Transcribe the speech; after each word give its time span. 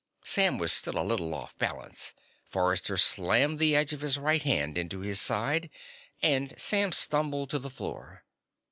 Sam 0.25 0.57
was 0.57 0.71
still 0.73 0.97
a 0.97 1.05
little 1.05 1.31
off 1.35 1.55
balance. 1.59 2.15
Forrester 2.47 2.97
slammed 2.97 3.59
the 3.59 3.75
edge 3.75 3.93
of 3.93 4.01
his 4.01 4.17
right 4.17 4.41
hand 4.41 4.75
into 4.75 5.01
his 5.01 5.21
side, 5.21 5.69
and 6.23 6.59
Sam 6.59 6.91
stumbled 6.91 7.51
to 7.51 7.59
the 7.59 7.69
floor. 7.69 8.23